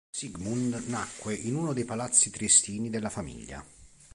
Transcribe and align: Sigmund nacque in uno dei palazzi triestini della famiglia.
Sigmund 0.09 0.73
nacque 0.87 1.31
in 1.35 1.53
uno 1.53 1.73
dei 1.73 1.85
palazzi 1.85 2.31
triestini 2.31 2.89
della 2.89 3.11
famiglia. 3.11 3.63